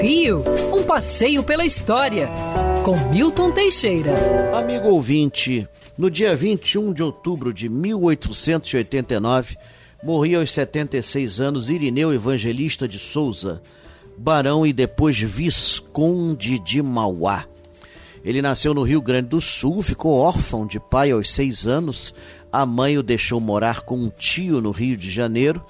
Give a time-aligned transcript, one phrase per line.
[0.00, 2.28] Rio, um passeio pela história,
[2.84, 4.12] com Milton Teixeira.
[4.56, 5.66] Amigo ouvinte,
[5.98, 9.56] no dia 21 de outubro de 1889,
[10.02, 13.62] morria aos 76 anos Irineu Evangelista de Souza,
[14.16, 17.44] barão e depois visconde de Mauá.
[18.24, 22.12] Ele nasceu no Rio Grande do Sul, ficou órfão de pai aos seis anos.
[22.52, 25.64] A mãe o deixou morar com um tio no Rio de Janeiro,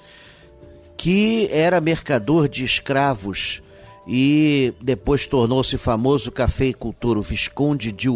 [0.97, 3.61] que era mercador de escravos
[4.07, 8.07] e depois tornou-se famoso cafeicultor, o Visconde de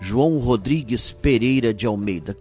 [0.00, 2.34] João Rodrigues Pereira de Almeida.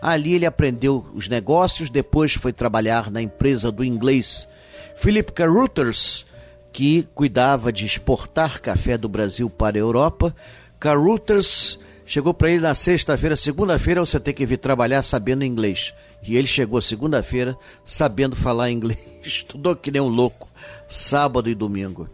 [0.00, 4.46] Ali ele aprendeu os negócios, depois foi trabalhar na empresa do inglês
[4.94, 6.24] Philip Carruthers,
[6.72, 10.34] que cuidava de exportar café do Brasil para a Europa.
[10.78, 15.92] Carruthers chegou para ele na sexta-feira, segunda-feira você tem que vir trabalhar sabendo inglês.
[16.22, 20.48] E ele chegou segunda-feira sabendo falar inglês, estudou que nem um louco
[20.88, 22.08] sábado e domingo.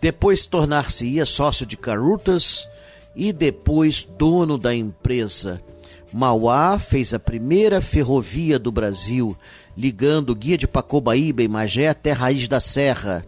[0.00, 2.68] Depois tornar-se-ia sócio de Carutas
[3.14, 5.60] e depois dono da empresa.
[6.12, 9.36] Mauá fez a primeira ferrovia do Brasil,
[9.76, 13.26] ligando Guia de Pacobaíba e Magé até Raiz da Serra.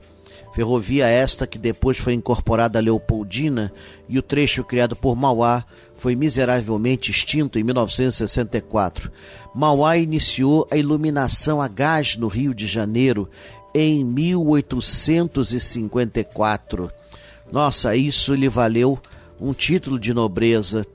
[0.52, 3.72] Ferrovia esta que depois foi incorporada a Leopoldina
[4.08, 9.12] e o trecho criado por Mauá foi miseravelmente extinto em 1964.
[9.54, 13.28] Mauá iniciou a iluminação a gás no Rio de Janeiro
[13.74, 16.90] em 1854.
[17.50, 18.98] Nossa, isso lhe valeu
[19.40, 20.86] um título de nobreza.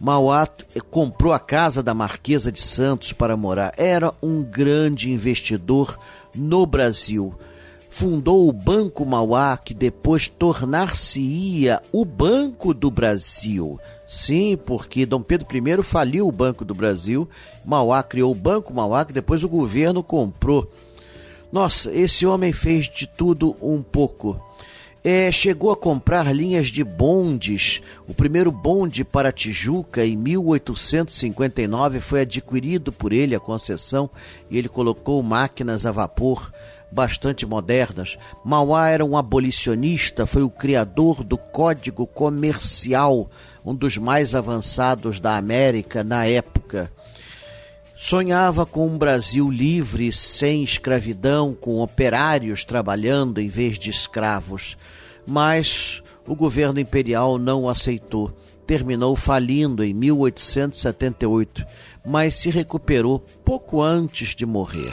[0.00, 0.48] Mauá
[0.90, 3.72] comprou a casa da Marquesa de Santos para morar.
[3.76, 5.98] Era um grande investidor
[6.34, 7.34] no Brasil.
[7.92, 13.80] Fundou o Banco Mauá, que depois tornar-se-ia o Banco do Brasil.
[14.06, 17.28] Sim, porque Dom Pedro I faliu o Banco do Brasil.
[17.64, 20.70] Mauá criou o Banco Mauá, que depois o governo comprou.
[21.52, 24.40] Nossa, esse homem fez de tudo um pouco.
[25.02, 27.82] É, chegou a comprar linhas de bondes.
[28.06, 34.08] O primeiro bonde para Tijuca, em 1859, foi adquirido por ele a concessão
[34.48, 36.52] e ele colocou máquinas a vapor
[36.90, 38.18] bastante modernas.
[38.44, 43.30] Mauá era um abolicionista, foi o criador do Código Comercial,
[43.64, 46.90] um dos mais avançados da América na época.
[48.02, 54.78] Sonhava com um Brasil livre, sem escravidão, com operários trabalhando em vez de escravos.
[55.26, 58.32] Mas o governo imperial não aceitou.
[58.66, 61.66] Terminou falindo em 1878,
[62.06, 64.92] mas se recuperou pouco antes de morrer.